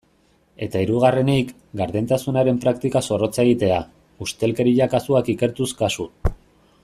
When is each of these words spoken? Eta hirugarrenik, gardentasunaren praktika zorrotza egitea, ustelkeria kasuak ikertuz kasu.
Eta 0.67 0.79
hirugarrenik, 0.83 1.51
gardentasunaren 1.81 2.57
praktika 2.63 3.03
zorrotza 3.11 3.45
egitea, 3.45 3.77
ustelkeria 4.27 4.89
kasuak 4.95 5.33
ikertuz 5.35 5.73
kasu. 5.85 6.09